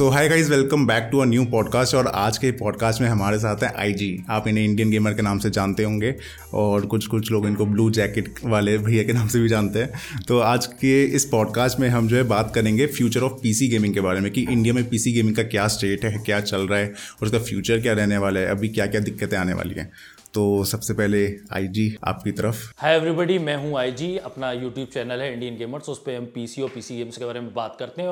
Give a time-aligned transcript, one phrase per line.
[0.00, 3.38] So hi guys welcome back to a new podcast और आज के पॉडकास्ट में हमारे
[3.38, 6.14] साथ हैं आईजी आप इन्हें इंडियन गेमर के नाम से जानते होंगे
[6.54, 10.24] और कुछ कुछ लोग इनको ब्लू जैकेट वाले भैया के नाम से भी जानते हैं।
[10.28, 13.94] तो आज के इस पॉडकास्ट में हम जो है बात करेंगे फ्यूचर ऑफ़ पीसी गेमिंग
[13.94, 16.78] के बारे में कि इंडिया में पीसी गेमिंग का क्या स्टेट है, क्या चल रहा
[16.78, 19.90] है और उसका फ्यूचर क्या रहने वाला है, अभी क्या क्या दिक्कतें आने वाली हैं।
[20.34, 25.32] तो सबसे पहले आईजी आपकी तरफ़। हाय एवरीबॉडी मैं हूँ आईजी अपना यूट्यूब चैनल है
[25.34, 28.08] इंडियन गेमर्स उस पर हम पीसी और पीसी गेम्स के बारे में बात करते हैं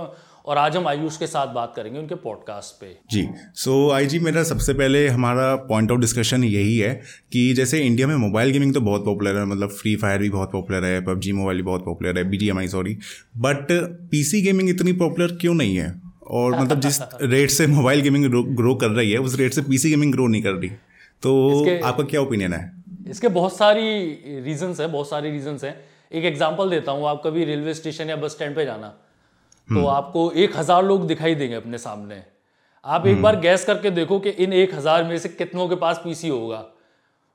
[0.48, 4.06] और आज हम आयुष के साथ बात करेंगे उनके पॉडकास्ट पे। जी सो so, आई
[4.06, 8.50] जी मेरा सबसे पहले हमारा पॉइंट ऑफ़ डिस्कशन यही है कि जैसे इंडिया में मोबाइल
[8.50, 11.62] गेमिंग तो बहुत पॉपुलर है मतलब फ्री फायर भी बहुत पॉपुलर है पबजी मोबाइल भी
[11.62, 12.98] बहुत पॉपुलर है B G sorry
[13.36, 13.66] but
[14.10, 16.02] PC gaming इतनी पॉपुलर क्यों नहीं है?
[16.26, 18.24] और मतलब जिस रेट से मोबाइल गेमिंग
[18.56, 20.68] ग्रो कर रही है उस रेट से पीसी गेमिंग ग्रो नहीं कर रही।
[21.22, 22.72] तो आपका क्या ओपिनियन है?
[23.10, 24.08] इसके बहुत सारी
[24.44, 25.76] रीजंस है बहुत सारी रीजंस हैं।
[26.12, 28.94] एक एग्जांपल देता हूँ आप कभी रेलवे स्टेशन या बस स्टैंड पे जाना
[29.68, 32.22] तो हम्म। आपको एक हज़ार लोग दिखाई देंगे अपने सामने।
[32.84, 36.00] आप एक बार गैस करके देखो कि इन एक हज़ार में से कितनों के पास
[36.04, 36.64] पीसी होगा।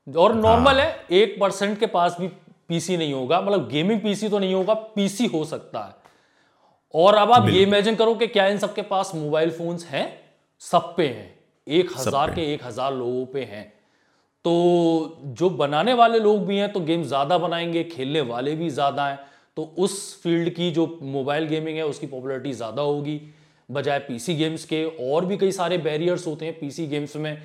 [0.06, 2.28] और नॉर्मल हाँ। है एक परसेंट के पास भी
[2.68, 6.02] पीसी नहीं होगा। मतलब गेमिंग पीसी तो नहीं होगा पीसी हो सकता है।
[6.94, 10.06] और अब आप ये इमेजिन करो कि क्या इन सबके पास मोबाइल फोन्स हैं?
[10.62, 11.32] सब पे हैं।
[11.66, 13.64] एक हज़ार के एक हज़ार लोगों पे हैं।
[14.44, 19.06] तो जो बनाने वाले लोग भी हैं तो गेम ज़्यादा बनाएँगे खेलने वाले भी ज़्यादा
[19.06, 19.18] हैं।
[19.56, 23.20] तो उस फ़ील्ड की जो मोबाइल गेमिंग है, उसकी पॉपुलरिटी ज़्यादा होगी।
[23.70, 27.42] बजाय पीसी गेम्स के और भी कई सारे बैरियर्स होते हैं पीसी गेम्स में।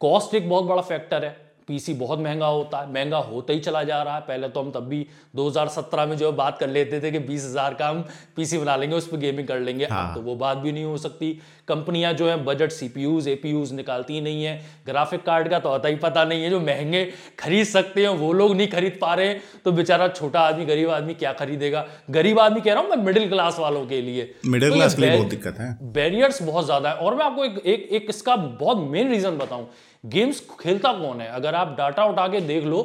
[0.00, 3.82] कॉस्ट एक बहुत बड़ा फैक्टर है। पीसी बहुत महँगा होता है महँगा होता ही चला
[3.84, 7.10] जा रहा है। पहले तो हम तब भी 2017 में जो बात कर लेते थे
[7.10, 8.04] कि बीस हज़ार का हम
[8.36, 10.96] पीसी बना लेंगे उस पर गेमिंग कर लेंगे। हाँ। तो वो बात भी नहीं हो
[10.98, 11.32] सकती।
[11.68, 15.88] कंपनियाँ जो है बजट सीपीयूज एपीयूज निकालती ही नहीं है। ग्राफिक कार्ड का तो आता
[15.88, 17.04] ही पता नहीं है जो महँगे
[17.38, 19.34] खरीद सकते हैं वो लोग नहीं खरीद पा रहे
[19.64, 21.86] तो बेचारा छोटा आदमी गरीब आदमी क्या खरीदेगा?
[22.10, 25.10] गरीब आदमी कह रहा हूँ मैं मिडिल क्लास वालों के लिए। मिडिल क्लास के लिए
[25.10, 29.10] बहुत दिक्कत है। बैरियर्स बहुत ज़्यादा है। और मैं आपको एक एक इसका बहुत मेन
[29.10, 29.68] रीजन बताऊँ।
[30.04, 31.28] गेम्स खेलता कौन है?
[31.28, 32.82] अगर आप डाटा उठा के देख लो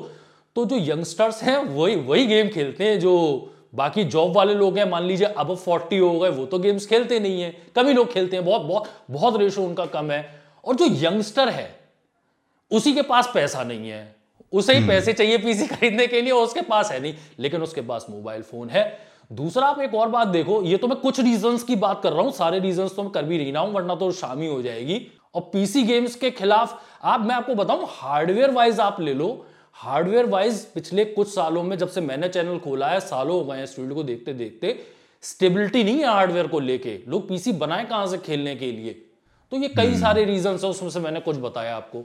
[0.56, 3.14] तो जो यंगस्टर्स हैं वही वही गेम खेलते हैं जो
[3.76, 7.20] बाकी जॉब वाले लोग हैं मान लीजिए अब फोर्टी हो गए वो तो गेम्स खेलते
[7.20, 10.86] नहीं है। कभी लोग खेलते हैं बहुत बहुत बहुत रेशो उनका कम है। और जो
[11.00, 11.70] यंगस्टर है
[12.72, 14.16] उसी के पास पैसा नहीं है।
[14.54, 17.82] उसे ही हम्म। पैसे चाहिए पीसी खरीदने के लिए उसके पास है नहीं। लेकिन उसके
[17.82, 18.86] पास मोबाइल फ़ोन है।
[19.32, 22.22] दूसरा आप एक और बात देखो ये तो मैं कुछ रीजंस की बात कर रहा
[22.22, 25.00] हूँ सारे रीजंस तो मैं कर भी रही ना हूँ वरना तो शामी हो जाएगी।
[25.36, 29.30] और पीसी गेम्स के खिलाफ आप मैं आपको बताऊँ हार्डवेयर वाइज आप ले लो।
[29.78, 33.64] हार्डवेयर वाइज पिछले कुछ सालों में जब से मैंने चैनल खोला है सालों हो गए
[33.64, 34.78] इस फ़ील्ड को देखते देखते
[35.24, 38.92] स्टेबिलिटी नहीं है हार्डवेयर को लेके। लोग पीसी बनाए कहाँ से खेलने के लिए?
[39.52, 42.04] तो ये कई हम्म। सारे रीजन है उसमें से मैंने कुछ बताया आपको।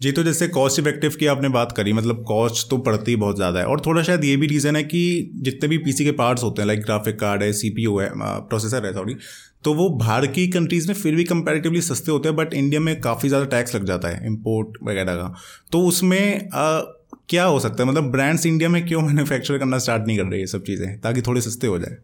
[0.00, 3.36] जी तो जैसे कॉस्ट इफ़ेक्टिव की आपने बात करी मतलब कॉस्ट तो पड़ती ही बहुत
[3.36, 5.02] ज़्यादा है। और थोड़ा शायद ये भी रीज़न है कि
[5.42, 8.10] जितने भी पीसी के पार्ट्स होते हैं लाइक ग्राफिक कार्ड है सीपीयू है
[8.48, 9.16] प्रोसेसर है सॉरी
[9.64, 13.00] तो वो बाहर की कंट्रीज़ में फिर भी कंपैरेटिवली सस्ते होते हैं बट इंडिया में
[13.00, 15.34] काफ़ी ज़्यादा टैक्स लग जाता है इम्पोर्ट वगैरह का।
[15.72, 16.80] तो उसमें आ,
[17.28, 17.88] क्या हो सकता है?
[17.88, 21.22] मतलब ब्रांड्स इंडिया में क्यों मैन्युफैक्चर करना स्टार्ट नहीं कर रहे ये सब चीज़ें ताकि
[21.22, 21.96] थोड़े सस्ते हो जाए?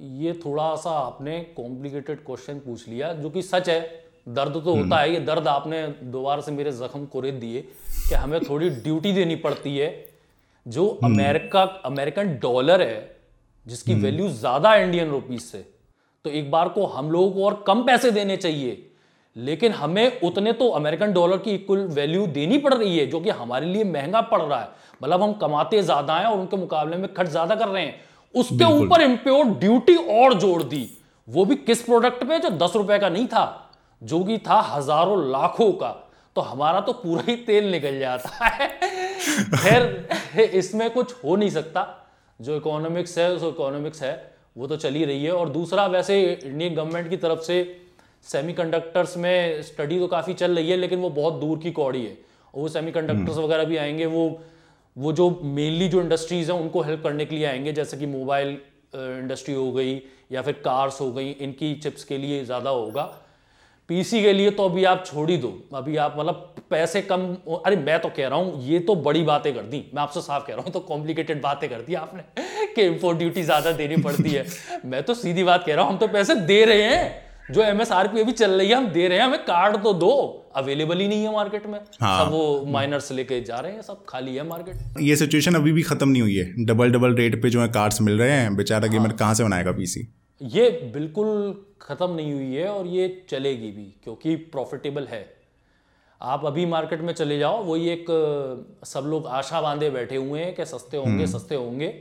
[0.00, 3.80] ये थोड़ा सा आपने कॉम्प्लिकेटेड क्वेश्चन पूछ लिया जो कि सच है।
[4.28, 7.60] दर्द तो होता है ये दर्द आपने दोबारा से मेरे जख्म को रेत दिए
[8.08, 9.88] कि हमें थोड़ी ड्यूटी देनी पड़ती है।
[10.66, 13.00] जो अमेरिका अमेरिकन डॉलर है
[13.66, 15.64] जिसकी वैल्यू हम्म। ज़्यादा इंडियन रुपीज़ से
[16.24, 18.84] तो एक बार को हम लोगों को और कम पैसे देने चाहिए।
[19.36, 23.30] लेकिन हमें उतने तो अमेरिकन डॉलर की इक्वल वैल्यू देनी पड़ रही है जो कि
[23.32, 24.68] हमारे लिए महँगा पड़ रहा है।
[25.00, 28.00] मतलब हम कमाते ज़्यादा हैं और उनके मुकाबले में खर्च ज़्यादा कर रहे हैं।
[28.34, 30.88] उसके ऊपर इम्प्योर ड्यूटी और जोड़ दी।
[31.28, 32.38] वो भी किस प्रोडक्ट पे?
[32.38, 33.70] जो दस रुपए का नहीं था
[34.02, 35.90] जो कि था हज़ारों लाखों का।
[36.36, 38.68] तो हमारा तो पूरा ही तेल निकल जाता है।
[39.54, 41.86] खैर इसमें कुछ हो नहीं सकता।
[42.40, 44.12] जो इकोनॉमिक्स है उस इकोनॉमिक्स है।
[44.58, 47.56] वो तो चली रही है। और दूसरा वैसे इंडियन गवर्नमेंट की तरफ़ से
[48.26, 52.16] सेमीकंडक्टर्स में स्टडी तो काफ़ी चल रही है लेकिन वो बहुत दूर की कौड़ी है।
[52.54, 54.24] और वो सेमीकंडक्टर्स हम्म। वगैरह भी आएँगे वो
[54.96, 58.48] वो जो मेनली जो इंडस्ट्रीज़ हैं उनको हेल्प करने के लिए आएँगे जैसे कि मोबाइल
[58.94, 59.94] इंडस्ट्री हो गई
[60.32, 63.04] या फिर कार्स हो गई इनकी चिप्स के लिए ज़्यादा होगा।
[63.88, 67.22] पीसी के लिए तो अभी आप छोड़ ही दो। अभी आप मतलब पैसे कम
[67.66, 70.46] अरे मैं तो कह रहा हूँ ये तो बड़ी बातें कर दी। मैं आपसे साफ़
[70.46, 74.30] कह रहा हूँ तो कॉम्प्लिकेटेड बातें कर दी आपने कि इम्पोर्ट ड्यूटी ज़्यादा देनी पड़ती
[74.30, 74.44] है।
[74.84, 78.20] मैं तो सीधी बात कह रहा हूँ हम तो पैसे दे रहे हैं। जो एमएसआरपी
[78.20, 80.10] अभी चल रही है हम दे रहे हैं हमें कार्ड तो दो।
[80.56, 84.04] अवेलेबल ही नहीं है मार्केट में। हाँ। सब वो माइनर्स लेके जा रहे हैं सब
[84.08, 87.50] खाली है मार्केट ये सिचुएशन अभी भी खत्म नहीं हुई है। डबल डबल रेट पे
[87.50, 90.06] जो है कार्ड्स मिल रहे हैं। बेचारा गेमर हाँ। कहाँ से बनाएगा पीसी
[90.40, 91.28] ये बिल्कुल
[91.82, 95.26] ख़त्म नहीं हुई है और ये चलेगी भी क्योंकि प्रॉफिटेबल है
[96.20, 98.06] आप अभी मार्केट में चले जाओ वही एक
[98.84, 101.94] सब लोग आशा बांधे बैठे हुए हैं कि सस्ते होंगे हम्म। सस्ते होंगे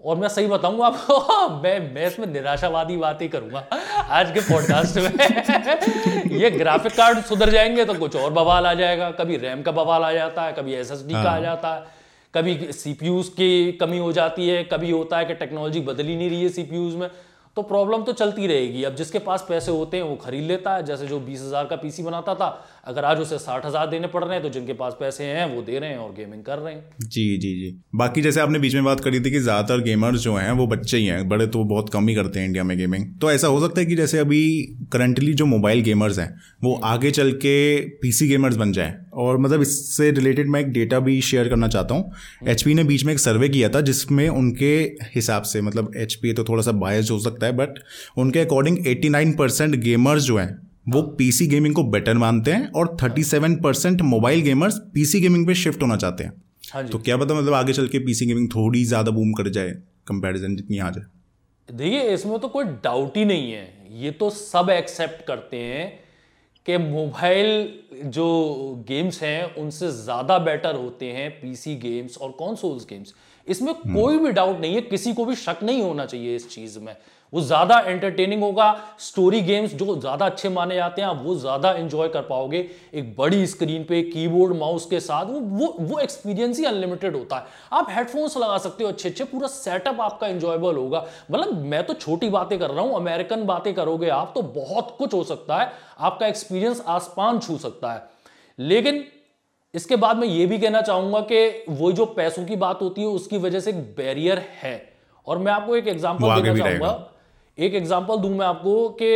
[0.00, 3.66] और मैं सही बताऊँगा आपको मैं मैं इसमें निराशावादी बात ही करूँगा
[4.10, 9.10] आज के पॉडकास्ट में ये ग्राफिक कार्ड सुधर जाएँगे तो कुछ और बवाल आ जाएगा
[9.10, 11.94] कभी रैम का बवाल आ जाता है कभी एस हाँ। का आ हाँ। जाता है
[12.34, 16.30] कभी सीपीयूज की कमी हो जाती है कभी होता है कि टेक्नोलॉजी बदल ही नहीं
[16.30, 17.08] रही है सीपीयूज में
[17.56, 20.84] तो प्रॉब्लम तो चलती रहेगी। अब जिसके पास पैसे होते हैं, वो खरीद लेता है।
[20.86, 22.48] जैसे जो बीस हज़ार का पीसी बनाता था,
[22.84, 25.62] अगर आज उसे साठ हज़ार देने पड़ रहे हैं तो जिनके पास पैसे हैं, वो
[25.62, 28.74] दे रहे हैं और गेमिंग कर रहे हैं। जी जी जी। बाकी जैसे आपने बीच
[28.74, 31.64] में बात करी थी कि ज़्यादातर गेमर्स जो हैं, वो बच्चे ही हैं। बड़े तो
[31.66, 34.18] बहुत कम ही करते हैं इंडिया में गेमिंग तो ऐसा हो सकता है कि जैसे
[34.18, 34.42] अभी
[34.92, 37.56] करंटली जो मोबाइल गेमर्स हैं, वो आगे चल के
[37.98, 41.94] पीसी गेमर्स बन जाए। और मतलब इससे रिलेटेड मैं एक डेटा भी शेयर करना चाहता
[41.94, 44.74] हूँ। एच ने बीच में एक सर्वे किया था जिसमें उनके
[45.14, 47.78] हिसाब से मतलब एचपी तो थोड़ा सा बायस हो सकता है बट
[48.18, 50.48] उनके अकॉर्डिंग 89 परसेंट गेमर्स जो हैं
[50.86, 55.54] वो पीसी गेमिंग को बेटर मानते हैं और 37 percent mobile gamers PC gaming पे
[55.56, 56.32] शिफ्ट होना चाहते हैं।
[56.72, 59.70] हाँ तो क्या पता मतलब आगे चल के पीसी गेमिंग थोड़ी ज़्यादा बूम कर जाए
[60.08, 61.04] कंपैरिजन जितनी आ जाए
[61.68, 63.68] देखिए इसमें तो कोई डाउट ही नहीं है।
[64.02, 65.86] ये तो सब एक्सेप्ट करते हैं।
[66.66, 68.24] कि मोबाइल जो
[68.88, 73.14] गेम्स हैं, उनसे ज़्यादा बेटर होते हैं पीसी गेम्स और कॉन्सोल्स गेम्स
[73.48, 76.50] इसमें हम्म। कोई भी डाउट नहीं है किसी को भी शक नहीं होना चाहिए इस
[76.50, 76.96] चीज़ में।
[77.32, 78.66] वो ज़्यादा एंटरटेनिंग होगा
[79.00, 82.58] स्टोरी गेम्स जो ज़्यादा अच्छे माने जाते हैं आप वो ज़्यादा इंजॉय कर पाओगे।
[82.94, 87.36] एक बड़ी स्क्रीन पे कीबोर्ड माउस के साथ वो वो वो एक्सपीरियंस ही अनलिमिटेड होता
[87.36, 91.82] है। आप हेडफोन्स लगा सकते हो अच्छे अच्छे पूरा सेटअप आपका एंजॉयबल होगा। मतलब मैं
[91.86, 95.58] तो छोटी बातें कर रहा हूँ अमेरिकन बातें करोगे आप तो बहुत कुछ हो सकता
[95.58, 95.70] है
[96.00, 98.08] आपका एक्सपीरियंस आसमान छू सकता है।
[98.58, 99.04] लेकिन
[99.76, 103.06] इसके बाद मैं ये भी कहना चाहूँगा कि वो जो पैसों की बात होती है
[103.08, 104.76] उसकी वजह से एक बैरियर है।
[105.26, 107.12] और मैं आपको एक एग्ज़ाम्पल देना चाहूँगा।
[107.58, 109.06] एक एग्ज़ाम्पल दूँ मैं आपको कि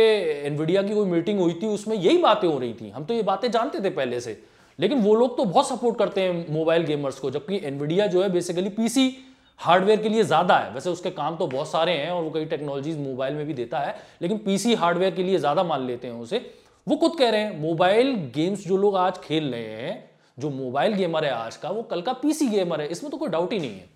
[0.47, 3.23] एनवीडिया की कोई मीटिंग हुई थी उसमें यही बातें हो रही थी। हम तो ये
[3.23, 4.37] बातें जानते थे पहले से।
[4.79, 8.29] लेकिन वो लोग तो बहुत सपोर्ट करते हैं मोबाइल गेमर्स को जबकि एनवीडिया जो है
[8.29, 9.07] बेसिकली पीसी
[9.59, 12.45] हार्डवेयर के लिए ज़्यादा है। वैसे उसके काम तो बहुत सारे हैं और वो कई
[12.47, 16.13] टेक्नोलॉजीज़ मोबाइल में भी देता है लेकिन पीसी हार्डवेयर के लिए ज़्यादा मान लेते हैं
[16.15, 16.45] उसे।
[16.87, 20.93] वो खुद कह रहे हैं मोबाइल गेम्स जो लोग आज खेल रहे हैं जो मोबाइल
[20.93, 23.59] गेमर है आज का, वो कल का पीसी गेमर है, इसमें तो कोई डाउट ही
[23.59, 23.89] नहीं है।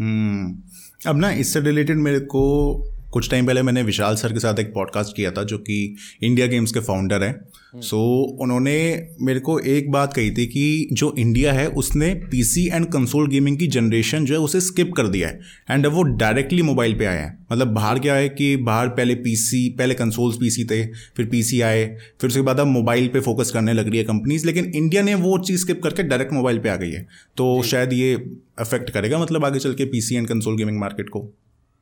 [0.00, 0.62] हम्म।
[1.10, 4.74] अब ना, इससे रिलेटेड मेरे को कुछ टाइम पहले मैंने विशाल सर के साथ एक
[4.74, 7.40] पॉडकास्ट किया था जो कि इंडिया गेम्स के फाउंडर हैं।
[7.80, 7.96] सो
[8.30, 12.86] so, उन्होंने मेरे को एक बात कही थी कि जो इंडिया है उसने पीसी एंड
[12.86, 16.62] कंसोल गेमिंग की जनरेशन जो है उसे स्किप कर दिया है। एंड अब वो डायरेक्टली
[16.62, 20.64] मोबाइल पे आए हैं। मतलब बाहर क्या है कि बाहर पहले पीसी पहले कंसोल्स पीसी
[20.64, 21.84] थे फिर पीसी आए
[22.20, 25.14] फिर उसके बाद अब मोबाइल पे फोकस करने लग रही है कंपनीज़ लेकिन इंडिया ने
[25.14, 27.06] वो चीज़ स्किप करके डायरेक्ट मोबाइल पे आ गई है।
[27.36, 28.14] तो शायद ये
[28.58, 31.32] अफेक्ट करेगा मतलब आगे चल के PC and console gaming market को।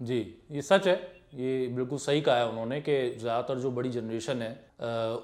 [0.02, 0.18] जी
[0.52, 4.50] ये सच है। ये बिल्कुल सही कहा है उन्होंने कि ज़्यादातर जो बड़ी जनरेशन है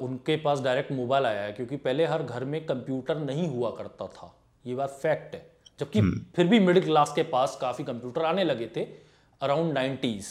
[0.00, 4.06] उनके पास डायरेक्ट मोबाइल आया है क्योंकि पहले हर घर में कंप्यूटर नहीं हुआ करता
[4.06, 4.32] था।
[4.64, 5.44] ये बात फैक्ट है।
[5.79, 8.85] जबकि हम्म। फिर भी मिडिल क्लास के पास काफ़ी कंप्यूटर आने लगे थे
[9.41, 10.29] अराउंड नाइन्टीज़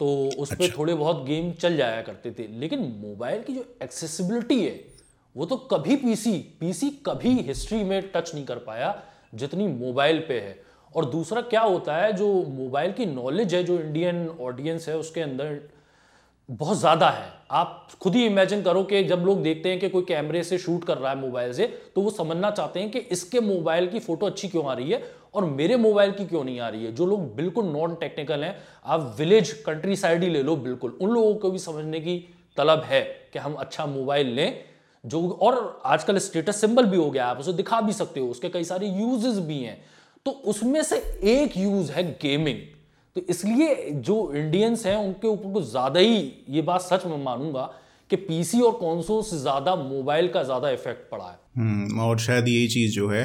[0.00, 0.06] तो
[0.38, 4.62] उस पर अच्छा। थोड़े बहुत गेम चल जाया करते थे। लेकिन मोबाइल की जो एक्सेसिबिलिटी
[4.62, 4.80] है
[5.36, 8.94] वो तो कभी पीसी पीसी कभी हिस्ट्री में टच नहीं कर पाया
[9.34, 10.56] जितनी मोबाइल पे है।
[10.94, 15.20] और दूसरा क्या होता है, जो मोबाइल की नॉलेज है, जो इंडियन ऑडियंस है, उसके
[15.20, 15.60] अंदर
[16.48, 20.02] बहुत ज़्यादा है। आप खुद ही इमेजिन करो कि जब लोग देखते हैं कि कोई
[20.02, 23.40] कैमरे से शूट कर रहा है मोबाइल से तो वो समझना चाहते हैं कि इसके
[23.40, 25.02] मोबाइल की फ़ोटो अच्छी क्यों आ रही है
[25.34, 28.56] और मेरे मोबाइल की क्यों नहीं आ रही है। जो लोग बिल्कुल नॉन टेक्निकल हैं,
[28.84, 32.18] आप विलेज कंट्री साइड ही ले लो बिल्कुल। उन लोगों को भी समझने की
[32.56, 33.02] तलब है
[33.32, 34.64] कि हम अच्छा मोबाइल लें,
[35.04, 38.48] जो और आजकल स्टेटस सिंबल भी हो गया, आप उसे दिखा भी सकते हो, उसके
[38.48, 39.80] कई सारे यूजेस भी हैं।
[40.26, 40.96] तो उसमें से
[41.32, 42.58] एक यूज़ है गेमिंग
[43.16, 46.16] तो इसलिए जो इंडियंस हैं उनके ऊपर कुछ ज़्यादा ही
[46.48, 47.70] ये बात सच में मानूँगा
[48.10, 51.36] कि पीसी और कॉन्सोल से ज़्यादा मोबाइल का ज़्यादा इफ़ेक्ट पड़ा है.
[51.56, 53.24] हम्म, और शायद यही चीज़ जो है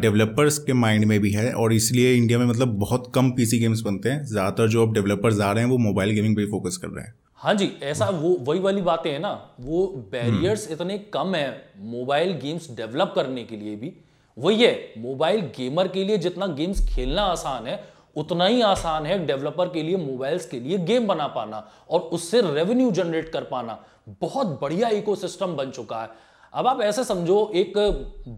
[0.00, 3.80] डेवलपर्स के माइंड में भी है और इसलिए इंडिया में मतलब बहुत कम पीसी गेम्स
[3.80, 6.88] बनते हैं। ज़्यादातर जो अब डेवलपर्स आ रहे हैं वो मोबाइल गेमिंग पे फोकस कर
[6.88, 10.98] रहे हैं। हाँ जी ऐसा वो वही वाली बातें हैं ना वो बैरियर्स हम्म। इतने
[11.12, 11.48] कम है
[11.86, 13.92] मोबाइल गेम्स डेवलप करने के लिए भी
[14.38, 17.82] वही है मोबाइल गेमर के लिए जितना गेम्स खेलना आसान है,
[18.16, 22.40] उतना ही आसान है डेवलपर के लिए मोबाइल्स के लिए गेम बना पाना और उससे
[22.40, 23.78] रेवेन्यू जनरेट कर पाना।
[24.20, 26.08] बहुत बढ़िया इकोसिस्टम बन चुका है।
[26.54, 27.72] अब आप ऐसे समझो, एक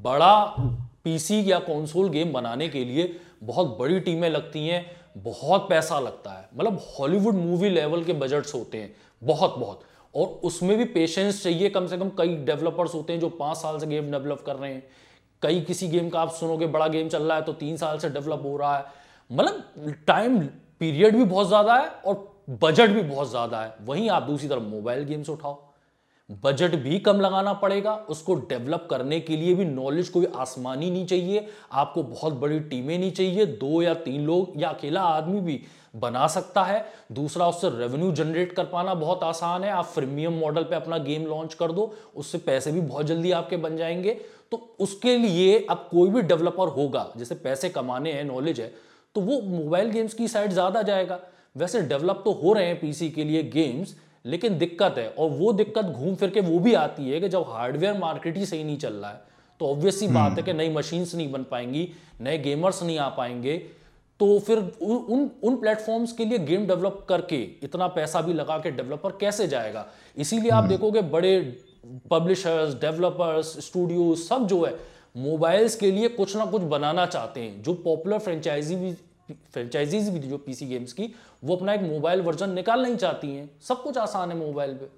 [0.05, 0.55] बड़ा
[1.05, 4.85] पीसी या कंसोल गेम बनाने के लिए बहुत बड़ी टीमें लगती हैं,
[5.17, 9.81] बहुत पैसा लगता है। मतलब हॉलीवुड मूवी लेवल के बजट्स होते हैं, बहुत बहुत।
[10.14, 13.78] और उसमें भी पेशेंस चाहिए, कम से कम कई डेवलपर्स होते हैं जो पाँच साल
[13.78, 14.83] से गेम डेवलप कर रहे हैं।
[15.42, 18.09] कई किसी गेम का आप सुनोगे, बड़ा गेम चल रहा है तो तीन साल से
[18.11, 18.85] डेवलप हो रहा है।
[19.30, 20.38] मतलब टाइम
[20.80, 22.26] पीरियड भी बहुत ज़्यादा है और
[22.62, 25.54] बजट भी बहुत ज़्यादा है। वहीं आप दूसरी तरफ़ मोबाइल गेम्स उठाओ।
[26.31, 31.07] बजट भी कम लगाना पड़ेगा, उसको डेवलप करने के लिए भी नॉलेज कोई आसमानी नहीं
[31.07, 35.61] चाहिए, आपको बहुत बड़ी टीमें नहीं चाहिए, दो या तीन लोग या अकेला आदमी भी
[35.97, 40.63] बना सकता है। दूसरा, उससे रेवेन्यू जनरेट कर पाना बहुत आसान है, आप फ्रीमियम मॉडल
[40.63, 44.15] पे अपना गेम लॉन्च कर दो, उससे पैसे भी बहुत जल्दी आपके बन जाएँगे।
[44.53, 48.73] तो उसके लिए अब कोई भी डेवलपर होगा, जैसे पैसे कमाने हैं नॉलेज है
[49.15, 51.19] तो वो मोबाइल गेम्स की साइड ज़्यादा जाएगा।
[51.57, 53.95] वैसे डेवलप तो हो रहे हैं पीसी के लिए गेम्स
[54.25, 57.45] लेकिन दिक्कत है और वो दिक्कत घूम फिर के वो भी आती है कि जब
[57.49, 59.21] हार्डवेयर मार्केट ही सही नहीं चल रहा है
[59.61, 61.89] तो ऑब्वियस सी बात है कि नई मशीन्स नहीं बन पाएँगी
[62.21, 63.57] नए गेमर्स नहीं आ पाएँगे।
[64.21, 68.71] तो फिर उन उन प्लेटफॉर्म्स के लिए गेम डेवलप करके इतना पैसा भी लगा के
[68.71, 69.87] डेवलपर कैसे जाएगा?
[70.17, 71.41] इसीलिए आप हम्म। देखोगे बड़े
[72.11, 74.75] पब्लिशर्स डेवलपर्स स्टूडियो सब जो है
[75.17, 78.93] मोबाइल्स के लिए कुछ ना कुछ बनाना चाहते हैं। जो पॉपुलर फ्रेंचाइजी भी
[79.53, 83.50] फ्रेंचाइजीज भी जो पीसी गेम्स की वो अपना एक मोबाइल वर्जन निकालना ही चाहती हैं।
[83.68, 84.97] सब कुछ आसान है मोबाइल पे।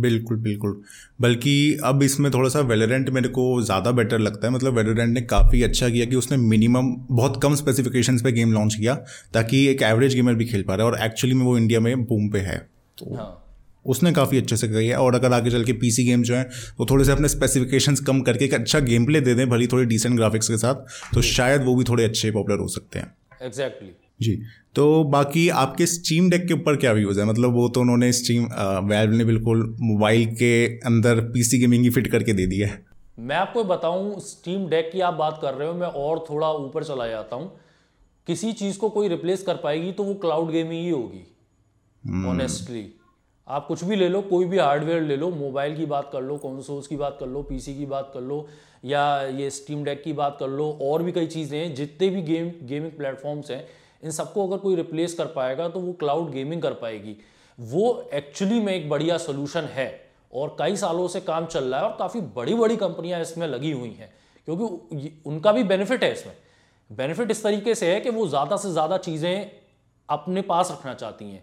[0.00, 0.80] बिल्कुल बिल्कुल।
[1.20, 5.20] बल्कि अब इसमें थोड़ा सा वेलोरेंट मेरे को ज़्यादा बेटर लगता है। मतलब वेलोरेंट ने
[5.22, 8.94] काफ़ी अच्छा किया कि उसने मिनिमम बहुत कम स्पेसिफिकेशंस पे गेम लॉन्च किया
[9.34, 12.04] ताकि एक एवरेज गेमर भी खेल पा रहा है और एक्चुअली में वो इंडिया में
[12.04, 12.58] बूम पे है।
[12.98, 13.38] तो हाँ।
[13.86, 16.42] उसने काफ़ी अच्छे से किया और अगर आगे चल के पीसी गेम जो है
[16.78, 19.84] तो थोड़े से अपने स्पेसिफिकेशंस कम करके एक अच्छा गेम प्ले दे दें भली थोड़ी
[19.86, 23.88] डिसेंट ग्राफिक्स के साथ तो शायद वो भी थोड़े अच्छे पॉपुलर हो सकते हैं। Exactly
[23.88, 24.01] exactly.
[24.22, 24.36] जी।
[24.74, 27.26] तो बाकी आपके स्टीम डेक के ऊपर क्या व्यूज़ है?
[27.26, 28.44] मतलब वो तो उन्होंने स्टीम
[28.88, 30.52] वैल्व ने बिल्कुल मोबाइल के
[30.86, 32.84] अंदर पीसी गेमिंग ही फिट करके दे दिया है।
[33.18, 36.84] मैं आपको बताऊँ स्टीम डेक की आप बात कर रहे हो मैं और थोड़ा ऊपर
[36.84, 37.52] चला जाता हूँ।
[38.26, 43.00] किसी चीज़ को कोई रिप्लेस कर पाएगी तो वो क्लाउड गेमिंग ही होगी ऑनेस्टली hmm.
[43.48, 46.36] आप कुछ भी ले लो कोई भी हार्डवेयर ले लो मोबाइल की बात कर लो
[46.36, 48.46] कॉन्सोल्स की बात कर लो पीसी की बात कर लो
[48.84, 52.22] या ये स्टीम डेक की बात कर लो और भी कई चीज़ें हैं जितने भी
[52.22, 53.64] गेम गेमिंग प्लेटफॉर्म्स हैं
[54.02, 57.16] इन सबको अगर कोई रिप्लेस कर पाएगा तो वो क्लाउड गेमिंग कर पाएगी।
[57.58, 59.88] वो एक्चुअली में एक बढ़िया सोल्यूशन है
[60.32, 63.72] और कई सालों से काम चल रहा है और काफ़ी बड़ी बड़ी कंपनियाँ इसमें लगी
[63.72, 64.12] हुई हैं,
[64.48, 66.34] क्योंकि उनका भी बेनिफिट है इसमें।
[66.90, 69.50] बेनिफिट इस तरीके से है कि वो ज़्यादा से ज़्यादा चीज़ें
[70.08, 71.42] अपने पास रखना चाहती हैं।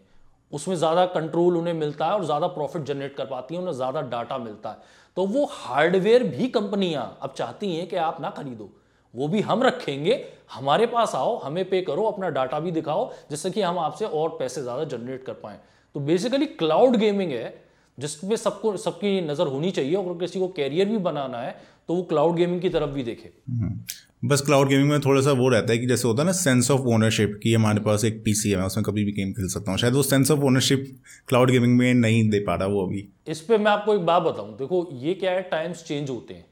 [0.51, 4.01] उसमें ज़्यादा कंट्रोल उन्हें मिलता है और ज़्यादा प्रॉफिट जनरेट कर पाती हैं, उन्हें ज़्यादा
[4.03, 8.69] डाटा मिलता है। तो वो हार्डवेयर भी कंपनियाँ अब चाहती हैं कि आप ना खरीदो।
[9.13, 10.23] वो भी हम रखेंगे।
[10.53, 14.29] हमारे पास आओ हमें पे करो अपना डाटा भी दिखाओ जिससे कि हम आपसे और
[14.39, 15.59] पैसे ज़्यादा जनरेट कर पाए।
[15.95, 17.53] तो बेसिकली क्लाउड गेमिंग है
[17.97, 21.55] जिसपे सबको सबकी नज़र होनी चाहिए और किसी को कैरियर भी बनाना है
[21.89, 25.31] तो वो क्लाउड गेमिंग की तरफ़ भी देखे। हम्म। बस क्लाउड गेमिंग में थोड़ा सा
[25.31, 28.21] वो रहता है कि जैसे होता है ना सेंस ऑफ़ ओनरशिप कि हमारे पास एक
[28.25, 30.85] पीसी है मैं उसमें कभी भी गेम खेल सकता हूँ। शायद वो sense of ownership
[31.27, 34.23] cloud gaming में नहीं दे पा रहा वो अभी। इस पर मैं आपको एक बात
[34.23, 36.45] बताऊँ। देखो ये क्या है टाइम्स चेंज होते हैं।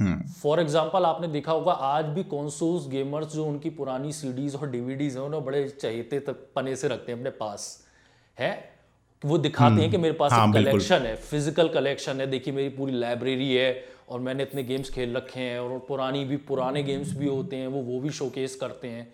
[0.00, 5.16] फॉर एग्ज़ाम्पल आपने देखा होगा आज भी कॉन्सोल्स गेमर्स जो उनकी पुरानी सीडीज और डीवीडीज
[5.16, 7.66] हैं उन्हें बड़े चहेते तक पने से रखते हैं अपने पास।
[8.38, 8.52] है?
[9.22, 12.68] वो दिखाते हैं कि मेरे पास हाँ, एक कलेक्शन है फ़िज़िकल कलेक्शन है। देखिए मेरी
[12.70, 17.12] पूरी लाइब्रेरी है और मैंने इतने गेम्स खेल रखे हैं और पुरानी भी पुराने गेम्स
[17.16, 19.06] भी होते हैं वो वो भी शोकेस करते हैं।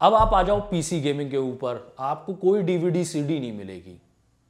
[0.00, 4.00] अब आप आ जाओ पीसी गेमिंग के ऊपर आपको कोई डीवीडी सीडी नहीं मिलेगी।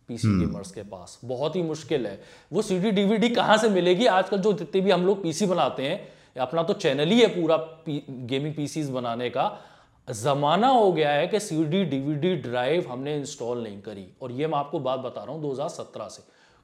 [0.08, 2.20] पीसी गेमर्स हम्म। के पास। बहुत ही मुश्किल है।
[2.52, 4.06] वो सीडी डीवीडी कहाँ से मिलेगी?
[4.06, 6.08] आजकल जो जितने भी हम लोग पीसी बनाते हैं
[6.40, 9.60] अपना तो चैनल ही है पूरा पी, गेमिंग पीसीज बनाने का।
[10.08, 14.58] जमाना हो गया है कि सीडी डीवीडी ड्राइव हमने इंस्टॉल नहीं करी। और ये मैं
[14.58, 16.22] आपको बात बता रहा हूँ 2017 से।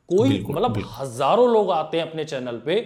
[0.08, 2.76] कोई मतलब हज़ारों लोग आते हैं अपने चैनल पे।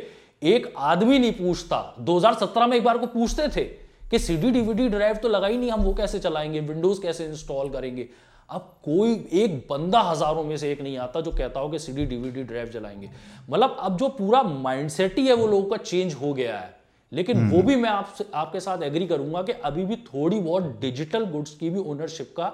[0.42, 3.64] एक आदमी नहीं पूछता। 2017 में एक बार को पूछते थे
[4.10, 6.60] कि सीडी डीवीडी ड्राइव तो लगा ही नहीं हम वो कैसे चलाएँगे?
[6.60, 8.08] विंडोज़ कैसे इंस्टॉल करेंगे?
[8.50, 12.04] अब कोई एक बंदा हज़ारों में से एक नहीं आता जो कहता हो कि सीडी
[12.06, 13.10] डीवीडी ड्राइव चलाएँगे
[13.50, 16.76] मतलब अब जो पूरा माइंडसेट ही है वो लोगों का चेंज हो गया है।
[17.12, 21.24] लेकिन वो। भी मैं आपसे आपके साथ एग्री करूँगा कि अभी भी थोड़ी बहुत डिजिटल
[21.24, 22.52] गुड्स की भी ओनरशिप का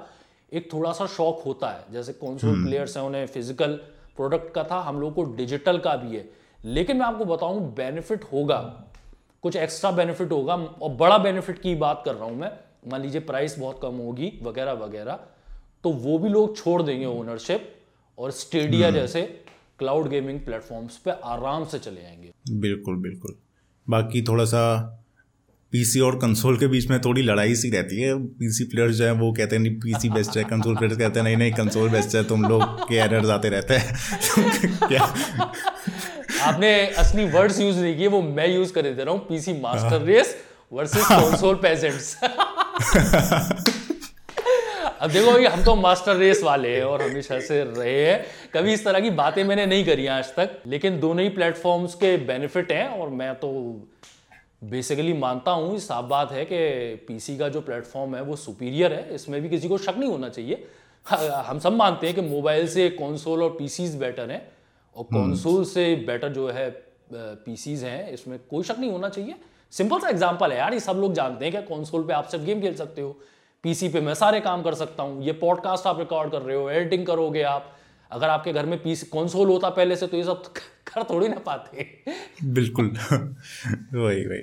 [0.52, 3.72] एक थोड़ा सा शौक होता है। जैसे कौन से प्लेयर्स हैं उन्हें फ़िज़िकल
[4.16, 6.28] प्रोडक्ट का था हम लोग को डिजिटल का भी है।
[6.64, 8.58] लेकिन मैं आपको बताऊँ बेनिफिट होगा।
[9.42, 12.50] कुछ एक्स्ट्रा बेनिफिट होगा। और बड़ा बेनिफिट की बात कर रहा हूँ मैं।
[12.88, 15.18] मान लीजिए प्राइस बहुत कम होगी वगैरह वगैरह।
[15.84, 17.70] तो वो भी लोग छोड़ देंगे ओनरशिप
[18.18, 19.22] और स्टेडिया हम्म। जैसे
[19.78, 23.34] क्लाउड गेमिंग प्लेटफॉर्म्स पे आराम से चले जाएँगे बिल्कुल बिल्कुल।
[23.86, 24.60] बाकी थोड़ा सा
[25.72, 29.12] पीसी और कंसोल के बीच में थोड़ी लड़ाई सी रहती है। पीसी प्लेयर्स जो है
[29.12, 32.14] वो कहते हैं नहीं पीसी बेस्ट है कंसोल प्लेयर्स कहते हैं नहीं नहीं कंसोल बेस्ट
[32.16, 35.02] है तुम लोग के एरर्स आते रहते हैं। क्या?
[36.44, 40.02] आपने असली वर्ड्स यूज़ नहीं किए वो मैं यूज़ कर दे रहा। हूँ PC master
[40.02, 40.36] race
[40.72, 42.16] versus console peasants
[45.04, 48.73] अब देखो ये हम तो मास्टर रेस वाले हैं और हमेशा से रहे हैं। कभी
[48.73, 52.73] इस तरह की बातें मैंने नहीं करी आज तक लेकिन दोनों ही प्लेटफॉर्म्स के बेनिफिट
[52.73, 53.50] हैं और मैं तो
[54.64, 56.56] बेसिकली मानता हूँ साफ़ बात है कि
[57.08, 60.28] पीसी का जो प्लेटफॉर्म है वो सुपीरियर है। इसमें भी किसी को शक नहीं होना
[60.28, 60.66] चाहिए।
[61.42, 64.42] हम सब मानते हैं कि मोबाइल से कंसोल और पीसीज बेटर हैं
[64.96, 66.68] और कंसोल से बेटर जो है
[67.12, 69.34] पीसीज हैं। इसमें कोई शक नहीं होना चाहिए।
[69.73, 72.44] सिंपल सा एग्जांपल है यार ये सब लोग जानते हैं कि कंसोल पे आप सिर्फ़
[72.44, 73.16] गेम खेल सकते हो।
[73.64, 76.71] पीसी पे मैं सारे काम कर सकता हूँ। ये पॉडकास्ट आप रिकॉर्ड कर रहे हो
[76.71, 77.76] एडिटिंग करोगे आप।
[78.12, 80.42] अगर आपके घर में पीसी कंसोल होता पहले से तो ये सब
[80.87, 81.87] कर थोड़ी ना पाते।
[82.44, 82.87] बिल्कुल।
[83.94, 84.38] वही वही।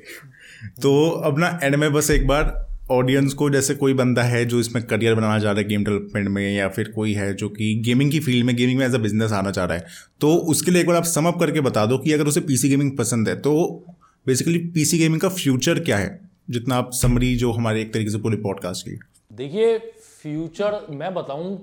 [0.82, 4.60] तो अब ना एंड में बस एक बार ऑडियंस को, जैसे कोई बंदा है जो
[4.60, 7.82] इसमें करियर बनाना चाह रहा है गेम डेवलपमेंट में, या फिर कोई है जो कि
[7.86, 9.86] गेमिंग की फ़ील्ड में गेमिंग में एज अ बिज़नेस आना चाह रहा है
[10.22, 12.98] तो उसके लिए एक बार आप समअप करके बता दो कि अगर उसे पीसी गेमिंग
[12.98, 13.84] पसंद है तो
[14.28, 16.32] बेसिकली पीसी गेमिंग का फ्यूचर क्या है?
[16.50, 19.00] जितना आप समरी जो हमारे एक तरीके से पूरे पॉडकास्ट की
[19.32, 19.78] देखिए
[20.22, 21.56] फ्यूचर मैं बताऊँ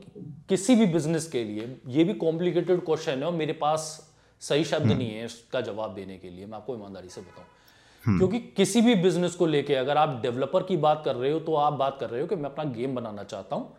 [0.48, 3.82] किसी भी बिज़नेस के लिए ये भी कॉम्प्लिकेटेड क्वेश्चन है और मेरे पास
[4.42, 7.46] सही शब्द हम्म। नहीं है इसका जवाब देने के लिए मैं आपको ईमानदारी से बताऊँ।
[8.04, 11.40] हम्म। क्योंकि किसी भी बिज़नेस को लेके अगर आप डेवलपर की बात कर रहे हो
[11.40, 13.74] तो आप बात कर रहे हो कि मैं अपना गेम बनाना चाहता हूँ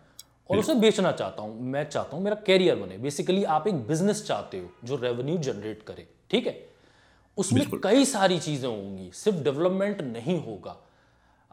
[0.49, 4.25] और उसे बेचना चाहता हूँ मैं चाहता हूँ मेरा कैरियर बने। बेसिकली आप एक बिज़नेस
[4.27, 6.55] चाहते हो जो रेवेन्यू जनरेट करे ठीक है?
[7.37, 10.75] उसमें कई सारी चीज़ें होंगी सिर्फ़ डेवलपमेंट नहीं होगा।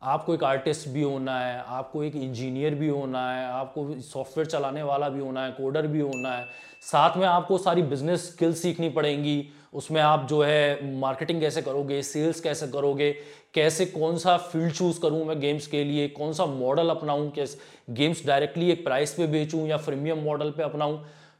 [0.03, 4.83] आपको एक आर्टिस्ट भी होना है, आपको एक इंजीनियर भी होना है, आपको सॉफ्टवेयर चलाने
[4.83, 6.45] वाला भी होना है कोडर भी होना है।
[6.83, 12.03] साथ में आपको सारी बिज़नेस स्किल्स सीखनी पड़ेंगी। उसमें आप जो है मार्केटिंग कैसे करोगे
[12.03, 13.11] सेल्स कैसे करोगे,
[13.55, 17.59] कैसे कौन सा फ़ील्ड चूज़ करूँ मैं गेम्स के लिए, कौन सा मॉडल अपनाऊं, कैसे
[17.91, 20.99] गेम्स डायरेक्टली एक प्राइस पे बेचूं या प्रीमियम मॉडल पे अपनाऊं।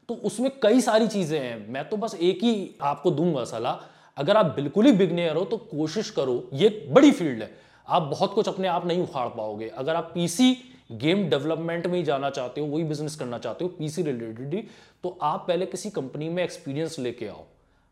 [0.09, 3.85] तो उसमें कई सारी चीज़ें हैं। मैं तो बस एक ही आपको दूँगा सलाह।
[4.17, 8.33] अगर आप बिल्कुल ही बिगनेयर हो तो कोशिश करो, ये बड़ी फ़ील्ड है। आप बहुत
[8.33, 10.55] कुछ अपने आप नहीं उखाड़ पाओगे। अगर आप पीसी
[10.93, 14.63] गेम डेवलपमेंट में ही जाना चाहते हो, वही बिज़नेस करना चाहते हो पीसी रिलेटेड ही
[15.03, 17.43] तो आप पहले किसी कंपनी में एक्सपीरियंस लेके आओ।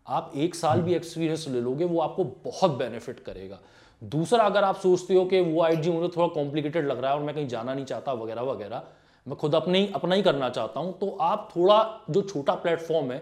[0.05, 3.59] आप एक साल भी एक्सपीरियंस ले लोगे, वो आपको बहुत बेनिफिट करेगा।
[4.01, 7.23] दूसरा, अगर आप सोचते हो कि वो आईजी मुझे थोड़ा कॉम्प्लिकेटेड लग रहा है और
[7.23, 8.83] मैं कहीं जाना नहीं चाहता, वगैरह वगैरह,
[9.27, 13.11] मैं खुद अपने ही, अपना ही करना चाहता हूँ तो आप थोड़ा, जो छोटा प्लेटफॉर्म
[13.11, 13.17] है,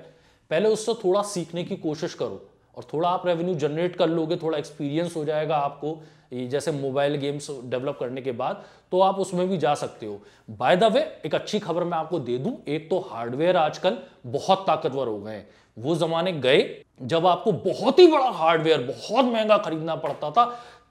[0.52, 2.42] पहले उससे थोड़ा सीखने की कोशिश करो।
[2.78, 6.02] और थोड़ा आप रेवेन्यू जनरेट कर लोगे, थोड़ा एक्सपीरियंस हो जाएगा आपको
[6.34, 10.20] जैसे मोबाइल गेम्स डेवलप करने के बाद तो आप उसमें भी जा सकते हो।
[10.52, 14.64] बाय द वे एक अच्छी खबर मैं आपको दे दूँ, एक तो हार्डवेयर आजकल बहुत
[14.68, 15.44] ताकतवर हो गए
[15.78, 20.46] वो जमाने गए, जब आपको बहुत ही बड़ा हार्डवेयर बहुत महँगा खरीदना पड़ता था,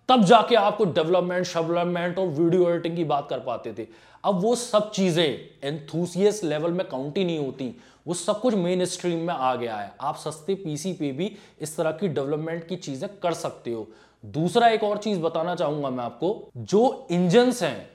[0.08, 3.86] तब जाके आपको डेवलपमेंट शेवलपमेंट और वीडियो एडिटिंग की बात कर पाते थे।
[4.24, 5.24] अब वो सब चीज़ें
[5.64, 7.74] एंथुसियस लेवल में काउंट ही नहीं होती।
[8.06, 11.76] वो सब कुछ मेन स्ट्रीम में आ गया है। आप सस्ते पीसी पे भी इस
[11.76, 13.86] तरह की डेवलपमेंट की चीज़ें कर सकते हो।
[14.24, 17.90] दूसरा एक और चीज़ बताना चाहूँगा मैं आपको। जो इंजन्स हैं,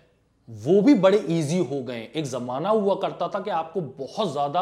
[0.49, 4.61] वो भी बड़े इजी हो गए। एक जमाना हुआ करता था कि आपको बहुत ज़्यादा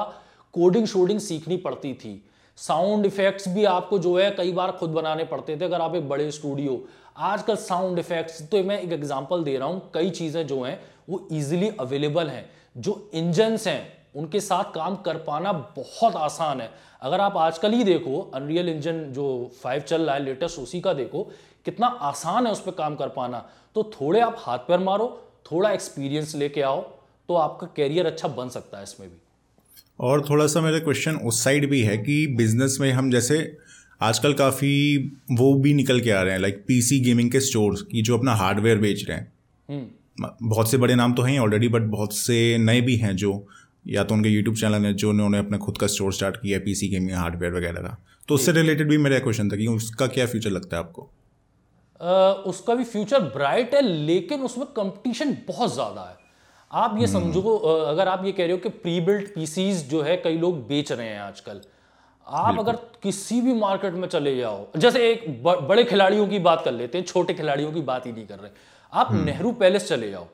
[0.53, 2.21] कोडिंग शोडिंग सीखनी पड़ती थी।
[2.57, 6.07] साउंड इफेक्ट्स भी आपको जो है कई बार खुद बनाने पड़ते थे, अगर आप एक
[6.09, 6.83] बड़े स्टूडियो
[7.17, 10.79] आजकल साउंड इफेक्ट्स तो मैं एक एग्जांपल दे रहा हूँ, कई चीज़ें जो हैं,
[11.09, 16.69] वो इजीली अवेलेबल हैं। जो इंजन्स हैं उनके साथ काम कर पाना बहुत आसान है।
[17.01, 19.25] अगर आप आजकल ही देखो अनरियल इंजन जो
[19.63, 21.23] फाइव चल रहा है लेटेस्ट उसी का देखो
[21.65, 25.07] कितना आसान है उस पर काम कर पाना। तो थोड़े आप हाथ पैर मारो
[25.45, 26.81] थोड़ा एक्सपीरियंस लेके आओ
[27.29, 29.15] तो आपका कैरियर अच्छा बन सकता है इसमें भी।
[29.99, 33.37] और थोड़ा सा मेरा क्वेश्चन उस साइड भी है कि बिज़नेस में हम जैसे
[34.01, 34.97] आजकल काफ़ी
[35.31, 38.33] वो भी निकल के आ रहे हैं लाइक पीसी गेमिंग के स्टोर्स की जो अपना
[38.35, 39.31] हार्डवेयर बेच रहे हैं।
[39.69, 43.33] हम्म। बहुत से बड़े नाम तो हैं ऑलरेडी बट बहुत से नए भी हैं जो
[43.85, 46.63] या तो उनके यूट्यूब चैनल है जो उन्होंने अपना खुद का स्टोर स्टार्ट किया है
[46.65, 47.97] पीसी गेमिंग हार्डवेयर वगैरह का।
[48.29, 51.09] तो उससे रिलेटेड भी मेरा क्वेश्चन था कि उसका क्या फ्यूचर लगता है आपको?
[52.49, 56.17] उसका भी फ्यूचर ब्राइट है लेकिन उसमें कंपटीशन बहुत ज़्यादा है।
[56.71, 60.01] आप ये समझो हम्म। अगर आप ये कह रहे हो कि प्री बिल्ट पीसीज जो
[60.01, 61.61] है कई लोग बेच रहे हैं आजकल
[62.27, 66.61] आप अगर किसी भी मार्केट में चले जाओ जैसे एक ब, बड़े खिलाड़ियों की बात
[66.65, 68.51] कर लेते हैं छोटे खिलाड़ियों की बात ही नहीं कर रहे।
[68.93, 70.27] आप हम्म। नेहरू पैलेस चले जाओ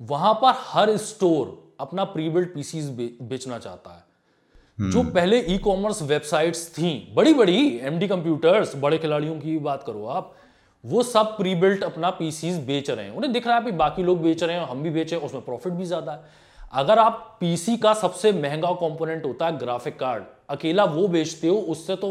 [0.00, 2.90] वहाँ पर हर स्टोर अपना प्री बिल्ट पीसीज
[3.22, 9.38] बेचना चाहता है। जो पहले ई कॉमर्स वेबसाइट्स थी बड़ी बड़ी एमडी कंप्यूटर्स बड़े खिलाड़ियों
[9.40, 10.34] की बात करो आप
[10.84, 14.22] वो सब प्री बिल्ट अपना पीसीज बेच रहे हैं। उन्हें दिख रहा है बाकी लोग
[14.22, 16.42] बेच रहे हैं हम भी बेचे उसमें प्रॉफिट भी ज़्यादा है।
[16.74, 21.56] अगर आप पीसी का सबसे महँगा कंपोनेंट होता है ग्राफिक कार्ड अकेला वो बेचते हो
[21.56, 22.10] उससे तो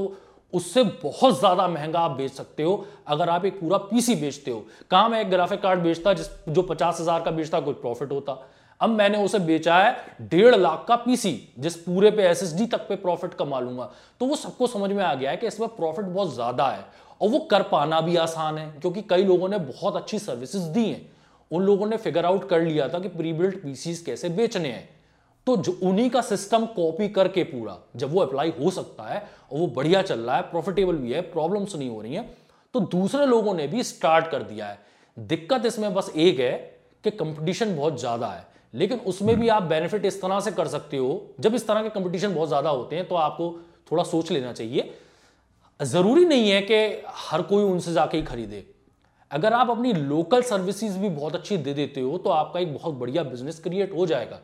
[0.54, 4.66] उससे बहुत ज़्यादा महँगा आप बेच सकते हो अगर आप एक पूरा पीसी बेचते हो।
[4.92, 8.34] कहा मैं एक ग्राफिक कार्ड बेचता जिस जो पचास हज़ार का बेचता कुछ प्रॉफिट होता।
[8.84, 12.96] अब मैंने उसे बेचा है डेढ़ लाख का पीसी जिस पूरे पे एसएसडी तक पे
[12.98, 16.34] प्रॉफिट कमा लूँगा। तो वो सबको समझ में आ गया है कि इसमें प्रॉफिट बहुत
[16.34, 16.86] ज़्यादा है
[17.22, 20.86] और वो कर पाना भी आसान है, क्योंकि कई लोगों ने बहुत अच्छी सर्विसेज़ दी
[20.86, 21.02] हैं।
[21.52, 24.90] उन लोगों ने फिगर आउट कर लिया था कि प्री पीसीज कैसे बेचने हैं।
[25.48, 29.20] तो जो उन्हीं का सिस्टम कॉपी करके पूरा, जब वो अप्लाई हो सकता है
[29.52, 32.30] और वो बढ़िया चल रहा है प्रॉफिटेबल भी है प्रॉब्लम्स नहीं हो रही हैं
[32.74, 34.80] तो दूसरे लोगों ने भी स्टार्ट कर दिया है।
[35.18, 36.52] दिक्कत इसमें बस एक है
[37.04, 40.98] कि कंपटीशन बहुत ज़्यादा है। लेकिन उसमें भी आप बेनिफिट इस तरह से कर सकते
[40.98, 43.52] हो। जब इस तरह के कंपटीशन बहुत ज़्यादा होते हैं तो आपको
[43.92, 44.94] थोड़ा सोच लेना चाहिए।
[45.80, 46.76] ज़रूरी नहीं है कि
[47.22, 48.66] हर कोई उनसे जाके ही खरीदे।
[49.32, 52.96] अगर आप अपनी लोकल सर्विसेज़ भी बहुत अच्छी दे देते हो तो आपका एक बहुत
[52.96, 54.40] बढ़िया बिज़नेस क्रिएट हो जाएगा।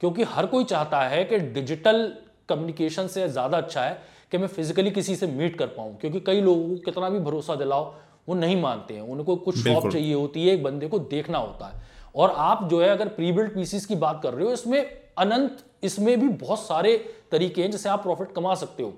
[0.00, 2.12] क्योंकि हर कोई चाहता है कि डिजिटल
[2.48, 3.98] कम्युनिकेशन से ज़्यादा अच्छा है
[4.32, 7.54] कि मैं फिजिकली किसी से मीट कर पाऊँ। क्योंकि कई लोगों को कितना भी भरोसा
[7.56, 7.84] दिलाओ
[8.28, 11.66] वो नहीं मानते हैं। उनको कुछ शॉप चाहिए होती है एक बंदे को देखना होता
[11.66, 11.82] है।
[12.14, 14.80] और आप जो है अगर प्री बिल्ड पीसीस की बात कर रहे हो इसमें
[15.18, 16.96] अनंत इसमें भी बहुत सारे
[17.32, 18.92] तरीके हैं जिससे आप प्रॉफिट कमा सकते हो।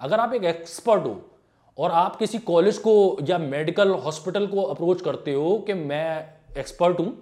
[0.00, 1.20] अगर आप एक एक्सपर्ट हो
[1.78, 6.98] और आप किसी कॉलेज को या मेडिकल हॉस्पिटल को अप्रोच करते हो कि मैं एक्सपर्ट
[7.00, 7.16] हूँ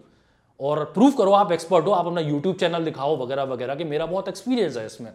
[0.60, 4.06] और प्रूव करो आप एक्सपर्ट हो आप अपना यूट्यूब चैनल दिखाओ वगैरह वगैरह कि मेरा
[4.06, 5.12] बहुत एक्सपीरियंस है इसमें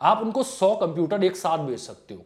[0.00, 2.24] आप उनको सौ कंप्यूटर एक साथ बेच सकते हो।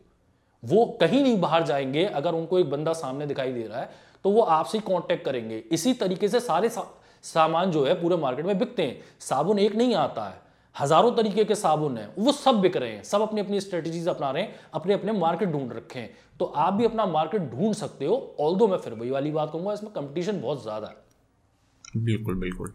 [0.63, 3.91] वो कहीं नहीं बाहर जाएँगे अगर उनको एक बंदा सामने दिखाई दे रहा है
[4.25, 6.87] तो वो आपसे ही कांटेक्ट करेंगे। इसी तरीके से सारे सा,
[7.25, 10.39] सामान जो है पूरे मार्केट में बिकते हैं। साबुन एक नहीं आता है।
[10.77, 14.31] हज़ारों तरीके के साबुन हैं। वो सब बिक रहे हैं। सब अपनी अपनी स्ट्रेटजीज अपना
[14.31, 18.07] रहे हैं। अपने अपने मार्केट ढूंढ रखे हैं। तो आप भी अपना मार्केट ढूंढ सकते
[18.07, 22.73] हो। ऑल मैं फिर वही वाली बात कहूँगा, इसमें कंपटीशन बहुत ज़्यादा है। बिल्कुल बिल्कुल।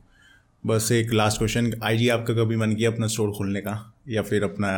[0.63, 3.93] बस एक लास्ट क्वेश्चन आई आपका कभी मन किया अपना स्टोर खोलने का?
[4.09, 4.71] या फिर अपना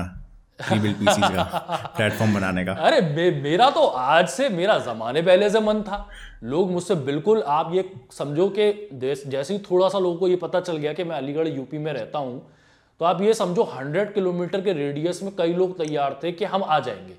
[0.59, 6.07] प्लेटफॉर्म बनाने का अरे मे, मेरा तो आज से मेरा जमाने पहले से मन था।
[6.43, 8.89] लोग मुझसे बिल्कुल आप ये समझो कि
[9.27, 11.91] जैसे ही थोड़ा सा लोगों को ये पता चल गया कि मैं अलीगढ़ यूपी में
[11.93, 12.41] रहता हूँ
[13.01, 16.63] तो आप ये समझो हंड्रेड किलोमीटर के रेडियस में कई लोग तैयार थे कि हम
[16.63, 17.13] आ जाएँगे।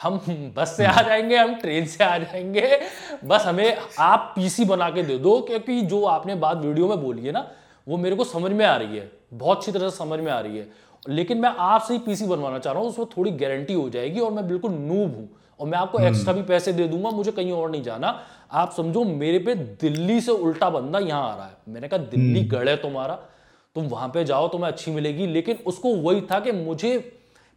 [0.00, 0.20] हम
[0.56, 2.80] बस से आ जाएँगे हम ट्रेन से आ जाएँगे।
[3.24, 7.26] बस हमें आप पीसी बना के दे दो क्योंकि जो आपने बात वीडियो में बोली
[7.26, 7.46] है ना
[7.86, 10.38] वो मेरे को समझ में आ रही है। बहुत अच्छी तरह से समझ में आ
[10.40, 10.68] रही है।
[11.02, 14.32] लेकिन मैं आपसे ही पीसी बनवाना चाह रहा हूँ उसमें थोड़ी गारंटी हो जाएगी और
[14.32, 15.28] मैं बिल्कुल नूब हूँ।
[15.60, 18.08] और मैं आपको एक्स्ट्रा भी पैसे दे दूँगा मुझे कहीं और नहीं जाना।
[18.52, 22.40] आप समझो मेरे पे दिल्ली से उल्टा बंदा यहाँ आ रहा है। मैंने कहा दिल्ली
[22.40, 23.14] हम्म। गढ़ है तुम्हारा
[23.76, 26.98] तुम वहाँ पे जाओ तुम्हें अच्छी मिलेगी। लेकिन उसको वही था कि मुझे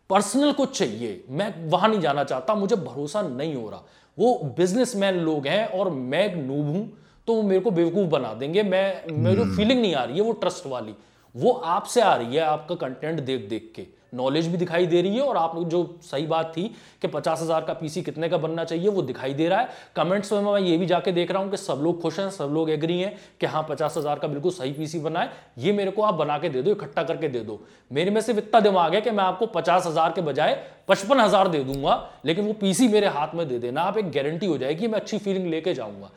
[0.10, 3.84] पर्सनल कुछ चाहिए। मैं वहाँ नहीं जाना चाहता मुझे भरोसा नहीं हो रहा।
[4.18, 6.90] वो बिजनेसमैन लोग हैं और मैं एक नूब हूँ
[7.28, 10.24] तो वो मेरे को बेवकूफ़ बना देंगे। मैं मेरी फीलिंग हम्म। नहीं आ रही है
[10.24, 10.96] वो ट्रस्ट वाली।
[11.36, 15.16] वो आपसे आ रही है आपका कंटेंट देख देख के। नॉलेज भी दिखाई दे रही
[15.16, 16.64] है और आप जो सही बात थी
[17.02, 20.32] कि पचास हज़ार का पीसी कितने का बनना चाहिए, वो दिखाई दे रहा है। कमेंट्स
[20.34, 22.70] में मैं ये भी जाके देख रहा हूँ कि सब लोग खुश हैं, सब लोग
[22.70, 26.14] एग्री हैं कि हाँ पचास हज़ार का बिल्कुल सही पीसी बनाए ये मेरे को आप
[26.14, 27.60] बना के दे दो, इकट्ठा करके दे दो।
[27.92, 30.54] मेरे में सिर्फ़ इतना दिमाग है कि मैं आपको पचास हज़ार के बजाय
[30.88, 34.46] पचपन हज़ार दे दूँगा, लेकिन वो पीसी मेरे हाथ में दे देना। आप एक गारंटी
[34.46, 36.10] हो जाएगी मैं अच्छी फीलिंग लेके जाऊँगा।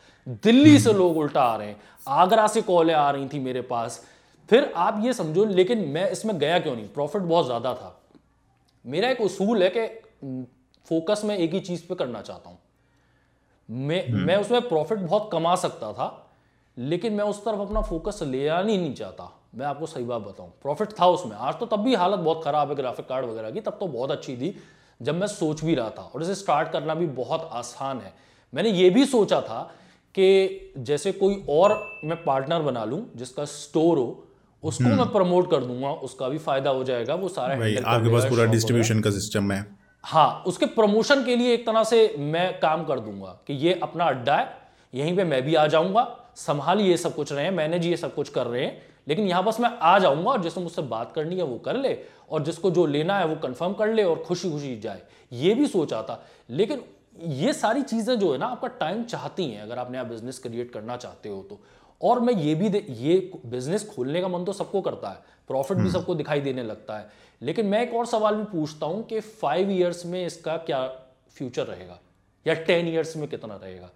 [0.42, 1.76] दिल्ली से लोग उल्टा आ रहे हैं।
[2.08, 4.04] आगरा से कॉलें आ रही थी मेरे पास।
[4.48, 6.88] फिर आप ये समझो लेकिन मैं इसमें गया क्यों नहीं?
[6.88, 8.00] प्रॉफिट बहुत ज़्यादा था।
[8.84, 10.46] मेरा एक उसूल है कि
[10.86, 12.58] फोकस मैं एक ही चीज़ पे करना चाहता हूँ।
[13.68, 16.08] मैं हम्म। मैं उसमें प्रॉफिट बहुत कमा सकता था
[16.76, 20.22] लेकिन मैं उस तरफ़ अपना फोकस ले आना ही नहीं चाहता। मैं आपको सही बात
[20.22, 23.50] बताऊँ प्रॉफिट था उसमें। आज तो तब भी हालत बहुत ख़राब है ग्राफिक कार्ड वगैरह
[23.50, 24.54] की तब तो बहुत अच्छी थी
[25.00, 28.12] जब मैं सोच भी रहा था। और इसे स्टार्ट करना भी बहुत आसान है।
[28.52, 29.62] मैंने ये भी सोचा था
[30.14, 31.72] कि जैसे कोई और
[32.04, 34.24] मैं पार्टनर बना लूँ जिसका स्टोर हो
[34.64, 38.44] उसको मैं प्रमोट कर दूँगा उसका भी फ़ायदा हो जाएगा वो सारा आपके पास पूरा
[38.46, 39.64] डिस्ट्रीब्यूशन का सिस्टम है।
[40.04, 44.04] हाँ उसके प्रमोशन के लिए एक तरह से मैं काम कर दूँगा कि ये अपना
[44.04, 44.48] अड्डा है
[44.92, 48.14] यहीं पे मैं भी आ जाऊँगा संभाल ये सब कुछ रहे हैं मैनेज ये सब
[48.14, 51.36] कुछ कर रहे हैं लेकिन यहाँ बस मैं आ जाऊँगा और जिसको मुझसे बात करनी
[51.36, 51.96] है वो कर ले
[52.30, 55.66] और जिसको जो लेना है वो कंफर्म कर ले और खुशी खुशी जाए। ये भी
[55.66, 56.82] सोचा था लेकिन
[57.34, 60.72] ये सारी चीज़ें जो है ना आपका टाइम चाहती हैं अगर आप नया बिज़नेस क्रिएट
[60.72, 61.60] करना चाहते हो तो।
[62.04, 62.66] और मैं ये भी
[63.00, 66.62] ये बिज़नेस खोलने का मन तो सबको करता है प्रॉफिट भी हम्म। सबको दिखाई देने
[66.62, 67.08] लगता है।
[67.40, 70.86] लेकिन मैं एक और सवाल भी पूछता हूँ कि फाइव ईयर्स में इसका क्या
[71.36, 71.98] फ्यूचर रहेगा?
[72.46, 73.90] या टेन ईयर्स में कितना रहेगा?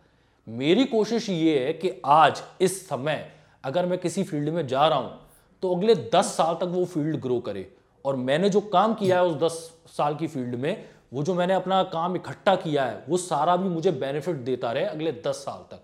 [0.47, 3.27] मेरी कोशिश ये है कि आज इस समय
[3.64, 5.18] अगर मैं किसी फ़ील्ड में जा रहा हूँ
[5.62, 7.71] तो अगले दस साल तक वो फ़ील्ड ग्रो करे।
[8.05, 9.53] और मैंने जो काम किया है उस दस
[9.97, 13.68] साल की फ़ील्ड में वो जो मैंने अपना काम इकट्ठा किया है वो सारा भी
[13.68, 15.83] मुझे बेनिफिट देता रहे अगले दस साल तक।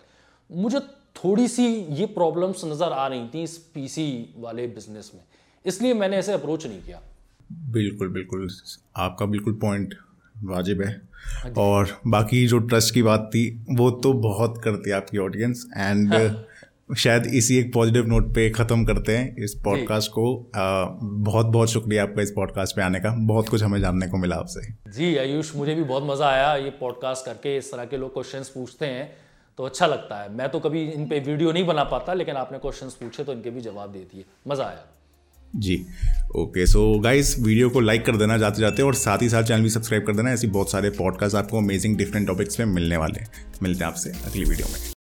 [0.51, 0.81] मुझे
[1.25, 5.23] थोड़ी सी ये प्रॉब्लम्स नज़र आ रही थी इस पीसी वाले बिज़नेस में।
[5.65, 7.01] इसलिए मैंने ऐसे अप्रोच नहीं किया।
[7.53, 8.49] बिल्कुल बिल्कुल।
[8.97, 9.95] आपका बिल्कुल पॉइंट
[10.45, 10.91] वाजिब है।
[11.43, 15.67] हाँ और बाकी जो ट्रस्ट की बात थी वो तो बहुत करती है आपकी ऑडियंस
[15.77, 16.15] एंड
[16.97, 21.71] शायद इसी एक पॉजिटिव नोट पे ख़त्म करते हैं इस पॉडकास्ट को। आ, बहुत बहुत
[21.71, 24.61] शुक्रिया आपका इस पॉडकास्ट पे आने का। बहुत कुछ हमें जानने को मिला आपसे।
[24.91, 28.49] जी आयुष मुझे भी बहुत मज़ा आया ये पॉडकास्ट करके। इस तरह के लोग क्वेश्चंस
[28.49, 29.24] पूछते हैं।
[29.59, 32.59] तो अच्छा लगता है। मैं तो कभी इन पे वीडियो नहीं बना पाता, लेकिन आपने
[32.59, 34.85] क्वेश्चन पूछे तो इनके भी जवाब दे दिए। मज़ा आया।
[35.53, 35.77] जी।
[36.37, 39.63] ओके सो गाइस वीडियो को लाइक कर देना जाते जाते और साथ ही साथ चैनल
[39.63, 43.25] भी सब्सक्राइब कर देना। ऐसी बहुत सारे पॉडकास्ट आपको अमेजिंग डिफरेंट टॉपिक्स में मिलने वाले
[43.63, 44.93] मिलते हैं आपसे अगली वीडियो में।